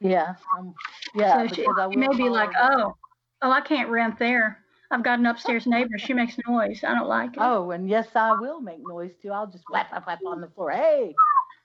[0.00, 0.74] Yeah, um,
[1.14, 2.94] yeah, so she, because I she may be call like, her- oh,
[3.42, 4.58] oh, I can't rent there.
[4.90, 5.98] I've got an upstairs neighbor.
[5.98, 6.82] She makes noise.
[6.86, 7.40] I don't like it.
[7.40, 9.32] oh, and yes, I will make noise too.
[9.32, 10.70] I'll just whap, whap, whap on the floor.
[10.70, 11.14] Hey,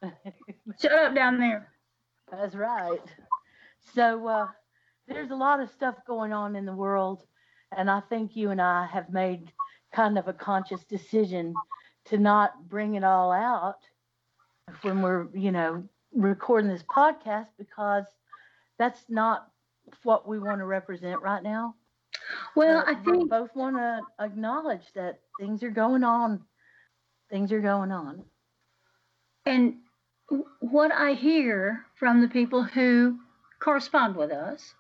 [0.82, 1.70] Shut up down there.
[2.32, 3.00] that's right.
[3.94, 4.48] So uh,
[5.08, 7.24] there's a lot of stuff going on in the world,
[7.78, 9.52] and I think you and I have made
[9.94, 11.54] kind of a conscious decision
[12.06, 13.80] to not bring it all out
[14.82, 15.84] when we're, you know,
[16.14, 18.06] recording this podcast because
[18.78, 19.48] that's not
[20.04, 21.76] what we want to represent right now.
[22.56, 26.42] Well, But I think we both want to acknowledge that things are going on.
[27.30, 28.24] Things are going on.
[29.46, 29.76] And
[30.60, 33.20] what I hear from the people who
[33.60, 34.74] correspond with us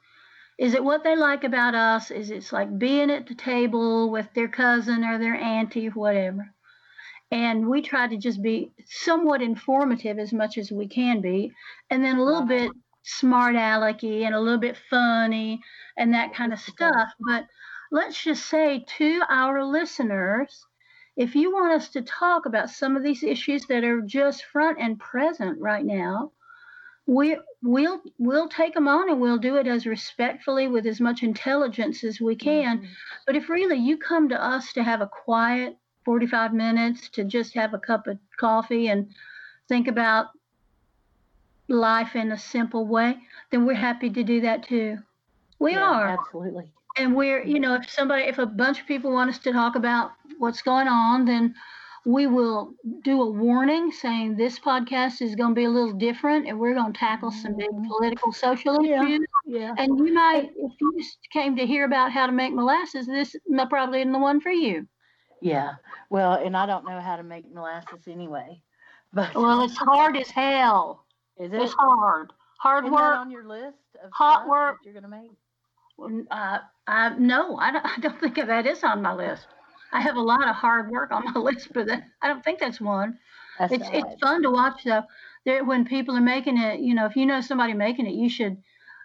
[0.59, 4.27] is it what they like about us is it's like being at the table with
[4.33, 6.53] their cousin or their auntie whatever.
[7.31, 11.51] And we try to just be somewhat informative as much as we can be,
[11.89, 15.59] and then a little bit smart alecky and a little bit funny
[15.97, 17.09] and that kind of stuff.
[17.19, 17.45] But
[17.91, 20.65] let's just say to our listeners,
[21.15, 24.79] if you want us to talk about some of these issues that are just front
[24.79, 26.31] and present right now,
[27.05, 31.23] we we'll we'll take them on and we'll do it as respectfully with as much
[31.23, 32.79] intelligence as we can.
[32.79, 32.87] Mhm.
[33.25, 37.53] But if really you come to us to have a quiet 45 minutes to just
[37.55, 39.13] have a cup of coffee and
[39.67, 40.27] think about
[41.69, 43.17] life in a simple way,
[43.51, 44.97] then we're happy to do that too.
[45.59, 46.07] We Yeah, are.
[46.09, 46.69] absolutely.
[46.97, 49.75] And we're, you know, if somebody, if a bunch of people want us to talk
[49.75, 51.55] about what's going on, then
[52.05, 56.47] we will do a warning saying this podcast is going to be a little different
[56.47, 57.87] and we're going to tackle some big Mhm.
[57.87, 59.03] political, social Yeah.
[59.03, 59.25] issues.
[59.45, 59.73] Yeah.
[59.77, 63.35] And you might, if you just came to hear about how to make molasses, this
[63.69, 64.85] probably isn't the one for you.
[65.41, 65.75] Yeah.
[66.09, 68.61] Well, and I don't know how to make molasses anyway.
[69.13, 71.05] But Well, it's hard as hell.
[71.37, 71.61] is it?
[71.61, 72.33] It's hard.
[72.59, 73.17] Hard Isn't work.
[73.17, 74.79] on your list of Hot stuff work.
[74.83, 75.31] that you're gonna make?
[76.31, 79.47] Uh, I, no, I don't, I don't think that is on my list.
[79.93, 82.59] I have a lot of hard work on my list, but that, I don't think
[82.59, 83.19] that's one.
[83.59, 84.19] That's It's it's right.
[84.21, 85.03] fun to watch though.
[85.45, 88.29] There, when people are making it, you know, if you know somebody making it, you
[88.29, 88.57] should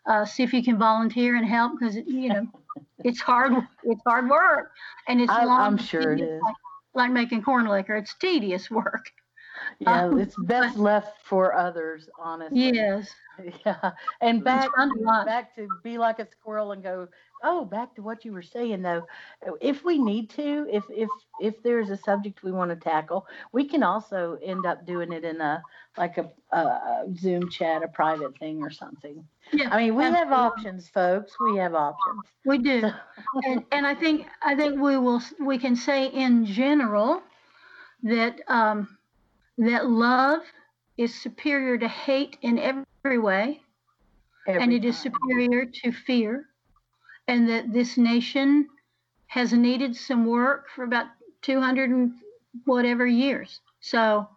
[0.07, 2.47] uh, see if you can volunteer and help because you know
[3.05, 3.53] it's hard.
[3.85, 4.73] It's hard work,
[5.09, 5.61] and it's I- long.
[5.67, 6.43] I'm sure it is.
[6.43, 6.57] Like,
[6.95, 9.13] like making corn liquor, it's tedious work.
[9.79, 12.73] Yeah, um, it's best left for others, honestly.
[12.75, 13.11] Yes,
[13.65, 13.93] Yeah.
[14.21, 17.09] And back to back to be like a squirrel and go,
[17.43, 19.07] oh, back to what you were saying though.
[19.61, 21.09] If we need to, if if
[21.41, 25.25] if there's a subject we want to tackle, we can also end up doing it
[25.25, 25.63] in a
[25.97, 29.25] like a, a Zoom chat, a private thing or something.
[29.53, 29.69] yeah.
[29.71, 31.33] I mean, we have options, folks.
[31.41, 32.25] We have options.
[32.45, 32.91] We do,
[33.45, 37.23] and and I think I think we will we can say in general
[38.03, 38.98] that um,
[39.59, 40.43] that love
[40.97, 43.61] is superior to hate in every way,
[44.47, 45.13] and Every it is time.
[45.13, 46.47] superior to fear,
[47.29, 48.69] and that this nation
[49.27, 51.07] has needed some work for about
[51.43, 52.13] 200 and
[52.65, 53.61] whatever years.
[53.81, 54.29] So,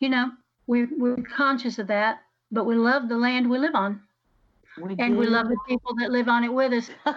[0.00, 0.30] you know,
[0.66, 4.00] we're we're conscious of that, but we love the land we live on,
[4.80, 6.90] We and we love the people that live on it with us.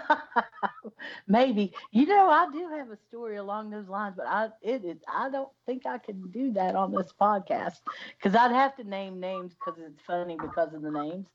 [1.28, 4.98] Maybe you know I do have a story along those lines, but I it is
[5.08, 7.80] I don't think I can do that on this podcast
[8.18, 11.28] because I'd have to name names because it's funny because of the names.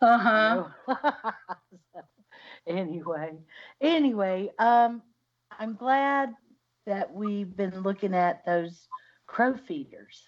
[0.00, 0.56] Uh huh.
[0.56, 0.70] So,
[2.66, 3.38] anyway,
[3.80, 5.02] anyway, um,
[5.58, 6.34] I'm glad
[6.86, 8.88] that we've been looking at those
[9.26, 10.22] crow feeders.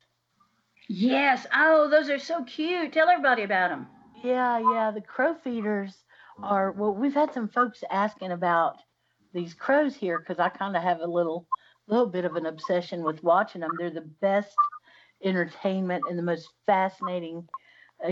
[0.88, 1.46] Yes.
[1.54, 2.92] Oh, those are so cute.
[2.92, 3.88] Tell everybody about them.
[4.22, 4.90] Yeah, yeah.
[4.90, 6.04] The crow feeders
[6.42, 6.94] are well.
[6.94, 8.76] We've had some folks asking about
[9.32, 11.46] these crows here because I kind of have a little,
[11.86, 13.70] little bit of an obsession with watching them.
[13.78, 14.56] They're the best
[15.22, 17.46] entertainment and the most fascinating
[18.04, 18.10] uh,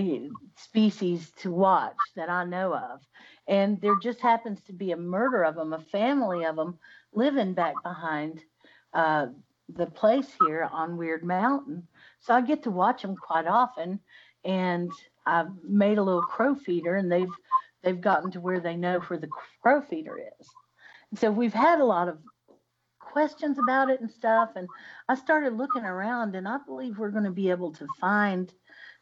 [0.57, 3.01] species to watch that I know of.
[3.47, 6.79] And there just happens to be a murder of them, a family of them
[7.13, 8.43] living back behind
[8.93, 9.29] uh,
[9.75, 11.87] the place here on Wyrd Mountain.
[12.21, 14.01] So I get to watch them quite often.
[14.45, 14.93] And
[15.27, 17.29] I've made a little crow feeder, and they've
[17.83, 19.29] they've gotten to where they know where the
[19.63, 20.49] crow feeder is.
[21.11, 22.19] And so we've had a lot of
[23.01, 24.51] questions about it and stuff.
[24.57, 24.69] And
[25.09, 28.53] I started looking around, and I believe we're going to be able to find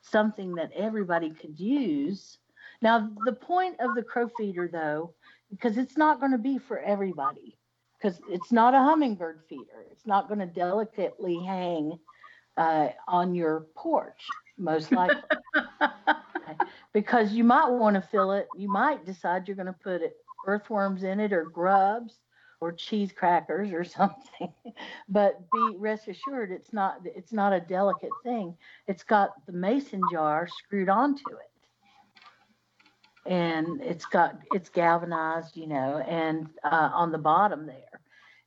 [0.03, 2.39] something that everybody could use.
[2.83, 5.15] Now, the point of the crow feeder, though,
[5.51, 7.59] because it's not going to be for everybody,
[7.99, 9.85] because it's not a hummingbird feeder.
[9.91, 11.99] It's not going to delicately hang
[12.57, 14.27] uh, on your porch,
[14.59, 15.23] most likely
[16.93, 18.47] because you might want to fill it.
[18.57, 22.21] You might decide you're going to put it, earthworms in it or grubs
[22.61, 24.53] or cheese crackers or something.
[25.09, 28.57] but be rest assured, it's not it's not a delicate thing.
[28.87, 35.99] It's got the mason jar screwed onto it, and it's got it's galvanized, you know,
[35.99, 38.01] and uh, on the bottom there.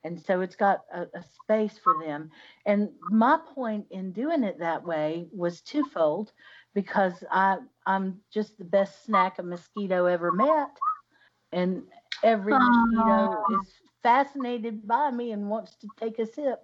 [0.04, 2.32] And so it's got a, a space for them.
[2.66, 6.32] And my point in doing it that way was twofold
[6.74, 10.82] because I I'm just the best snack a mosquito ever met,
[11.52, 11.84] and
[12.24, 16.60] every mosquito is fascinated by me and wants to take a sip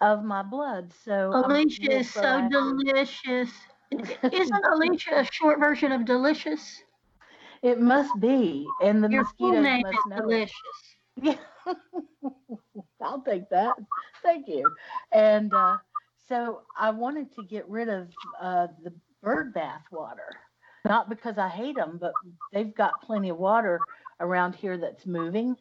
[0.00, 0.92] of my blood.
[0.92, 2.48] So Alicia is so proactive.
[2.48, 3.52] delicious.
[4.30, 6.82] Isn't Alicia a short version of delicious?
[7.62, 10.20] It must be, and the Your full name must is know.
[10.26, 10.96] delicious.
[11.16, 11.36] Yeah.
[13.00, 13.76] I'll take that.
[14.22, 14.74] Thank you.
[15.12, 15.78] And uh,
[16.16, 18.08] so I wanted to get rid of
[18.40, 20.28] uh, the bird bath water,
[20.84, 22.12] not because I hate them, but
[22.52, 23.80] they've got plenty of water
[24.20, 25.56] around here that's moving.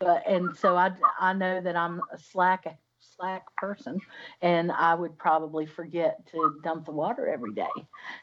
[0.00, 4.00] But and so I I know that I'm a slack slack person,
[4.42, 7.66] and I would probably forget to dump the water every day.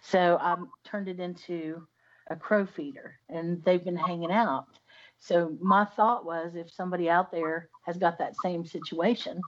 [0.01, 1.87] So I turned it into
[2.29, 4.67] a crow feeder, and they've been hanging out.
[5.17, 9.39] So my thought was if somebody out there has got that same situation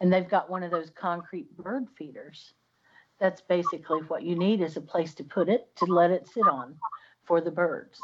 [0.00, 2.54] and they've got one of those concrete bird feeders,
[3.18, 6.46] that's basically what you need is a place to put it to let it sit
[6.46, 6.76] on
[7.24, 8.00] for the birds.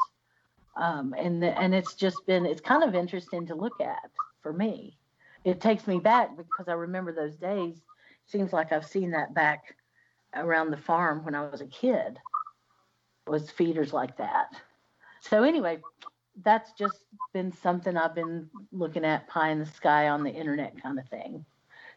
[0.75, 4.09] Um, and the, and it's just been it's kind of interesting to look at
[4.41, 4.97] for me.
[5.45, 7.81] It takes me back because I remember those days.
[8.25, 9.75] Seems like I've seen that back
[10.35, 12.17] around the farm when I was a kid.
[13.27, 14.47] was feeders like that.
[15.21, 15.79] So anyway,
[16.43, 17.03] that's just
[17.33, 21.07] been something I've been looking at pie in the sky on the internet kind of
[21.07, 21.45] thing,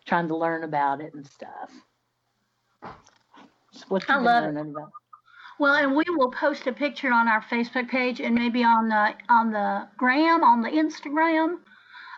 [0.04, 1.70] trying to learn about it and stuff.
[3.88, 4.46] What I love it.
[4.48, 4.90] learning about?
[5.58, 9.14] Well, and we will post a picture on our Facebook page and maybe on the
[9.28, 11.58] on the gram, on the Instagram,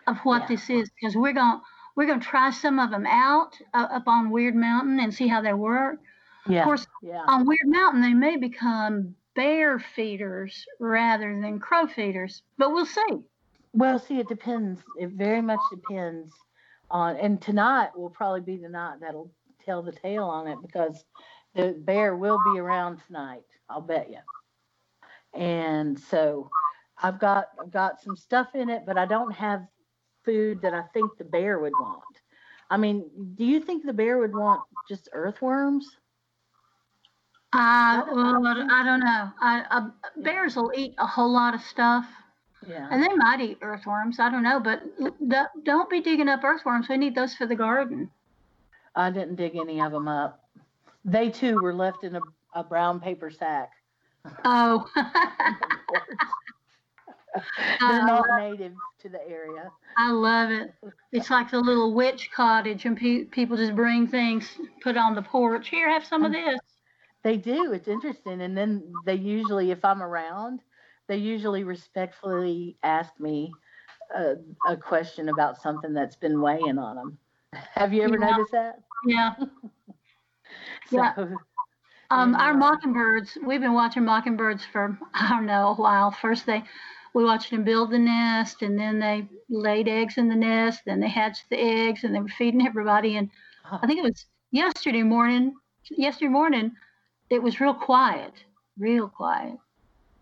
[0.06, 0.46] of what Yeah.
[0.48, 1.62] this is because we're gonna
[1.94, 5.40] we're gonna try some of them out uh, up on Wyrd Mountain and see how
[5.40, 5.98] they work.
[6.46, 7.22] Yeah, Of course, yeah.
[7.26, 13.22] on Wyrd Mountain they may become bear feeders rather than crow feeders, but we'll see.
[13.72, 14.80] Well, see, it depends.
[14.98, 16.32] It very much depends
[16.90, 19.30] on, and tonight will probably be the night that'll
[19.68, 21.04] tell the tale on it because
[21.54, 23.44] the bear will be around tonight.
[23.68, 24.18] I'll bet you.
[25.38, 26.48] And so,
[27.02, 29.66] I've got I've got some stuff in it, but I don't have
[30.24, 32.02] food that I think the bear would want.
[32.70, 35.86] I mean, do you think the bear would want just earthworms?
[37.52, 39.30] I well, I don't know.
[39.40, 39.88] I, uh,
[40.22, 42.06] bears will eat a whole lot of stuff.
[42.66, 42.88] Yeah.
[42.90, 44.18] And they might eat earthworms.
[44.18, 44.82] I don't know, but
[45.64, 46.88] don't be digging up earthworms.
[46.88, 48.10] We need those for the garden.
[48.98, 50.44] I didn't dig any of them up.
[51.04, 52.22] They too were left in a,
[52.52, 53.70] a brown paper sack.
[54.44, 54.86] Oh,
[57.80, 59.70] They're Uh, not native to the area.
[59.96, 60.74] I love it.
[61.12, 65.22] It's like the little witch cottage, and pe- people just bring things, put on the
[65.22, 65.68] porch.
[65.68, 66.60] Here, have some of this.
[67.22, 67.72] They do.
[67.72, 68.40] It's interesting.
[68.42, 70.60] And then they usually, if I'm around,
[71.06, 73.56] they usually respectfully ask me
[74.14, 77.18] a, a question about something that's been weighing on them.
[77.52, 78.30] Have you ever Yeah.
[78.30, 78.82] noticed that?
[79.06, 79.34] Yeah.
[80.90, 81.12] So, Yeah.
[82.10, 86.10] Um, our mockingbirds, we've been watching mockingbirds for, I don't know, a while.
[86.10, 86.62] First, they,
[87.12, 91.00] we watched them build the nest, and then they laid eggs in the nest, then
[91.00, 93.16] they hatched the eggs, and they were feeding everybody.
[93.16, 93.30] And
[93.70, 95.54] I think it was yesterday morning,
[95.90, 96.72] yesterday morning,
[97.28, 98.32] it was real quiet,
[98.78, 99.58] real quiet.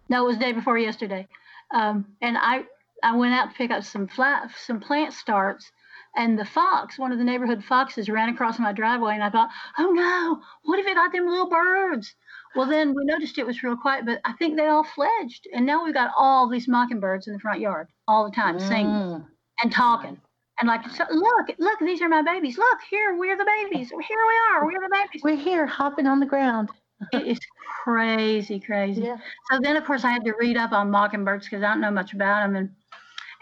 [0.08, 1.28] No, it was the day before yesterday.
[1.72, 2.64] Um, and I,
[3.02, 5.70] I went out to pick up some flat, some plant starts,
[6.16, 9.50] and the fox, one of the neighborhood foxes, ran across my driveway, and I thought,
[9.78, 12.14] oh no, what if it got them little birds?
[12.54, 15.66] Well, then we noticed it was real quiet, but I think they all fledged, and
[15.66, 19.26] now we've got all these mockingbirds in the front yard all the time singing Mm.
[19.62, 20.18] and talking.
[20.58, 22.56] And like, so, look, look, these are my babies.
[22.56, 23.90] Look, here, we're the babies.
[23.90, 24.64] Here we are.
[24.64, 25.20] We're the babies.
[25.22, 26.70] We're here hopping on the ground.
[27.12, 27.38] It is
[27.84, 29.02] crazy, crazy.
[29.02, 29.18] Yeah.
[29.50, 31.90] So then, of course, I had to read up on mockingbirds because I don't know
[31.90, 32.56] much about them.
[32.56, 32.70] And,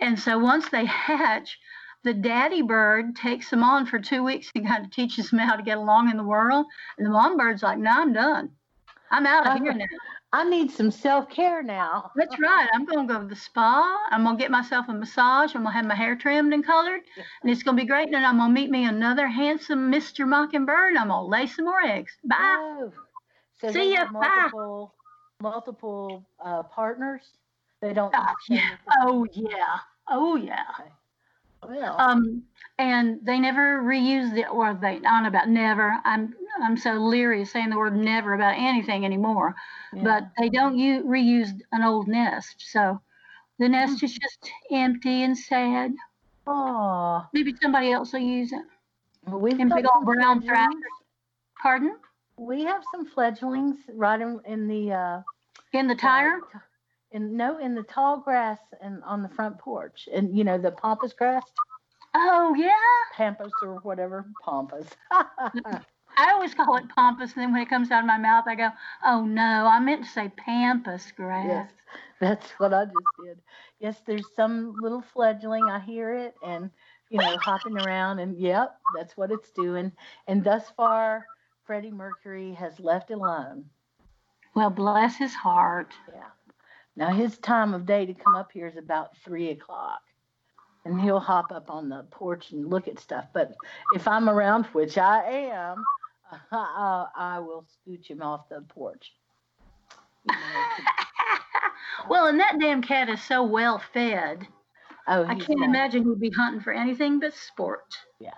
[0.01, 1.57] and so once they hatch,
[2.05, 5.57] the daddy bird takes them on for two weeks and kind of teaches them how
[5.57, 6.67] to get along in the world.
[6.99, 8.51] And the mom bird's like, no, I'm done.
[9.11, 9.85] I'm out of here now.
[10.33, 12.11] I need some self care now.
[12.17, 12.69] That's right.
[12.75, 14.05] I'm going to go to the spa.
[14.11, 15.55] I'm going to get myself a massage.
[15.55, 17.03] I'm going to have my hair trimmed and colored.
[17.43, 18.07] And it's going to be great.
[18.07, 20.27] And then I'm going to meet me another handsome Mr.
[20.27, 20.91] Mockingbird.
[20.91, 22.13] And I'm going to lay some more eggs.
[22.25, 22.37] Bye.
[22.41, 22.93] Oh.
[23.61, 24.21] So See ya, have bye.
[24.21, 24.95] multiple
[25.41, 27.23] multiple uh, partners.
[27.81, 28.13] They don't.
[28.17, 28.71] Oh, yeah.
[29.03, 29.79] Oh, yeah.
[30.09, 30.65] Oh, yeah.
[31.99, 32.45] Um,
[32.79, 36.01] and they never reuse the, or they, I don't know about never.
[36.05, 39.55] I'm, I'm so leery of saying the word never about anything anymore.
[39.93, 40.05] yeah.
[40.05, 42.57] But they don't u- reuse an old nest.
[42.59, 43.01] So
[43.59, 45.93] the nest is just empty and sad.
[46.47, 47.31] Aw.
[47.33, 48.63] Maybe somebody else will use it.
[49.27, 50.73] Well, we've And big old brown thrashers.
[51.63, 51.99] Pardon?
[52.37, 55.23] We have some fledglings right in, in the uh,
[55.73, 56.41] In the tire?
[56.55, 56.59] uh,
[57.15, 60.73] in no in the tall grass and on the front porch, and you know the
[60.73, 61.45] pampas grass,
[62.15, 62.75] Oh, yeah.
[63.17, 64.89] pampas or whatever pampas.
[65.13, 67.33] I always call it pampas.
[67.35, 68.69] And then when it comes out of my mouth, I go,
[69.05, 71.47] oh, no, I meant to say pampas grass.
[71.49, 71.71] yes,
[72.21, 72.95] that's what I just
[73.25, 73.39] did.
[73.81, 75.65] Yes, there's some little fledgling.
[75.71, 76.71] I hear it, and
[77.11, 79.93] you know hopping around, and yep, that's what it's doing.
[80.29, 81.27] And thus far,
[81.67, 83.65] Freddie Mercury has left alone.
[84.55, 85.95] Well, bless his heart.
[86.13, 86.23] Yeah.
[86.97, 90.01] Now his time of day to come up here is about three o'clock.
[90.85, 93.27] And he'll hop up on the porch and look at stuff.
[93.33, 93.55] But
[93.95, 95.83] if I'm around, which I am,
[96.53, 99.15] uh, I will scooch him off the porch.
[100.29, 100.85] You know,
[102.09, 104.47] well, and that damn cat is so well fed.
[105.09, 105.69] oh, I can't fat.
[105.69, 107.97] imagine he'd be hunting for anything but sport.
[108.21, 108.31] Yeah.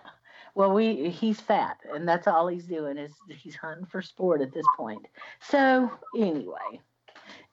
[0.54, 4.54] Well, we he's fat, and that's all he's doing is he's hunting for sport at
[4.54, 5.06] this point.
[5.40, 6.80] So anyway,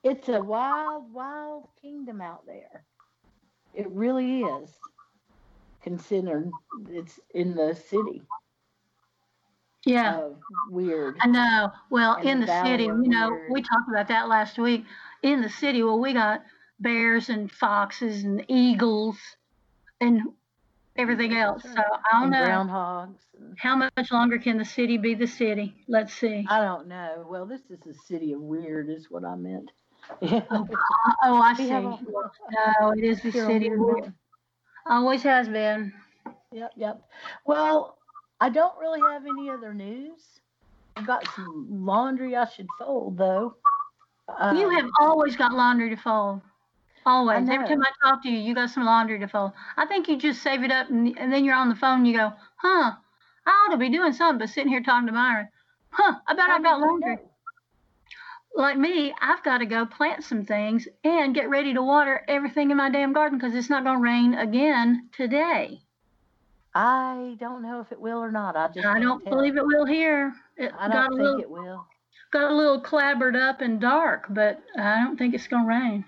[0.04, 2.84] it's a wild, wild kingdom out there.
[3.74, 4.70] It really is.
[5.82, 6.50] Considered
[6.90, 8.22] it's in the city
[9.84, 10.16] Yeah.
[10.18, 10.40] of
[10.70, 11.16] Wyrd.
[11.20, 11.72] I know.
[11.90, 13.50] Well, And in the the city, you know, Wyrd.
[13.50, 14.84] we talked about that last week.
[15.22, 16.42] In the city, well, we got
[16.80, 19.18] bears and foxes and eagles,
[20.00, 20.22] and
[20.96, 21.62] everything else.
[21.62, 21.70] So.
[21.70, 23.18] I don't And know groundhogs.
[23.58, 25.74] how much longer can the city be the city.
[25.88, 26.46] Let's see.
[26.48, 27.26] I don't know.
[27.28, 29.70] Well, this is the city of Wyrd, is what I meant.
[31.22, 31.70] Oh, I see.
[31.70, 33.70] No, it is the city.
[34.86, 35.92] Always has been.
[36.52, 37.02] Yep, yep.
[37.46, 37.98] Well,
[38.40, 40.40] I don't really have any other news.
[40.96, 43.56] I've got some laundry I should fold, though.
[44.28, 46.42] You Um, have always got laundry to fold.
[47.06, 47.48] Always.
[47.48, 49.52] Every time I talk to you, you got some laundry to fold.
[49.76, 52.06] I think you just save it up and, and then you're on the phone and
[52.06, 52.92] you go, huh,
[53.46, 55.48] I ought to be doing something but sitting here talking to Byron.
[55.90, 57.16] Huh, I bet I've got laundry.
[57.16, 57.30] know?
[58.54, 62.70] Like me, I've got to go plant some things and get ready to water everything
[62.70, 65.80] in my damn garden because it's not going to rain again today.
[66.74, 68.56] I don't know if it will or not.
[68.56, 70.32] I just I don't believe it will here.
[70.56, 71.86] It I got a don't little think it will.
[72.32, 76.04] got a little clabbered up and dark, but I don't think it's gonna rain.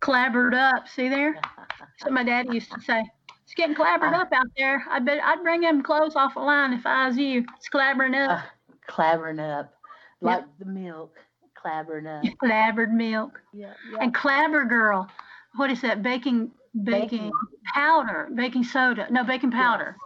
[0.00, 1.34] Clabbered up, see there?
[1.78, 3.02] That's what my dad used to say.
[3.44, 4.18] It's getting clabbered Uh.
[4.22, 4.84] up out there.
[4.90, 7.44] I bet I'd bring them clothes off the line if I was you.
[7.56, 8.42] It's clabbering up, Uh,
[8.88, 9.72] clabbering up,
[10.20, 11.16] like the milk,
[11.60, 12.24] clabbering up.
[12.42, 13.40] clabbered milk.
[13.52, 13.98] Yeah, yeah.
[14.00, 15.08] And clabber girl,
[15.56, 16.02] what is that?
[16.02, 16.50] Baking,
[16.84, 17.30] baking,
[17.74, 19.06] powder, baking soda.
[19.10, 19.96] No, baking powder.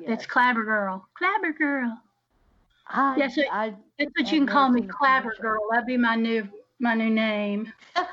[0.00, 1.06] Yes, It's clabber girl.
[1.16, 1.98] Clabber girl.
[2.88, 5.60] I, Yes, it- I, That's what I've you can call me, clabber girl.
[5.70, 6.48] That'd be my new
[6.80, 7.72] my new name.
[7.94, 8.04] Have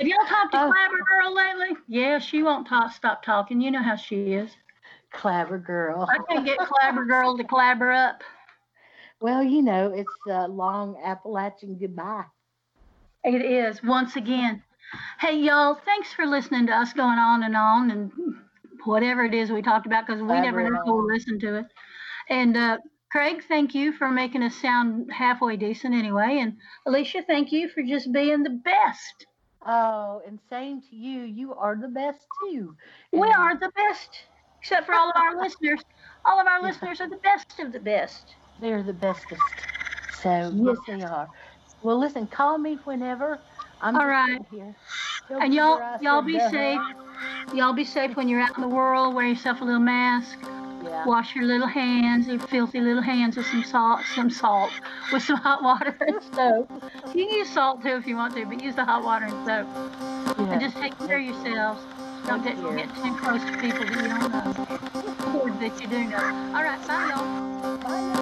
[0.00, 0.70] y'all talked to Oh.
[0.72, 1.76] Clabber Girl lately?
[1.88, 3.60] Yeah, she won't talk, stop talking.
[3.60, 4.50] You know how she is.
[5.12, 6.08] Clabber girl.
[6.08, 8.22] I can't get Clabber Girl to clabber up.
[9.22, 12.24] Well, you know, it's a long Appalachian goodbye.
[13.22, 14.64] It is, once again.
[15.20, 18.10] Hey, y'all, thanks for listening to us going on and on and
[18.84, 21.66] whatever it is we talked about because we never know who will listen to it.
[22.30, 22.78] And uh,
[23.12, 26.38] Craig, thank you for making us sound halfway decent anyway.
[26.40, 26.56] And
[26.88, 29.26] Alicia, thank you for just being the best.
[29.64, 31.20] Oh, and same to you.
[31.20, 32.74] You are the best too.
[33.12, 34.10] We And are the best,
[34.60, 35.80] except for all of our listeners.
[36.24, 38.34] All of our listeners are the best of the best.
[38.62, 39.42] They're the bestest.
[40.22, 41.28] So yes, they are.
[41.82, 43.40] Well, listen, call me whenever.
[43.80, 44.40] I'm All right.
[44.52, 44.76] here.
[45.28, 46.80] And y'all, y'all be safe.
[47.54, 49.16] Y'all be safe when you're out in the world.
[49.16, 50.38] Wear yourself a little mask.
[50.84, 51.04] Yeah.
[51.06, 54.70] Wash your little hands, your filthy little hands with some salt, some salt,
[55.12, 56.70] with some hot water and soap.
[57.14, 59.34] You can use salt too if you want to, but use the hot water and
[59.44, 59.66] soap.
[60.38, 60.52] yeah.
[60.52, 61.82] And just take care of yourselves.
[62.28, 66.04] Don't get, get too close to people that you don't know or that you do
[66.04, 66.52] know.
[66.54, 67.78] All right, bye y'all.
[67.78, 68.21] Bye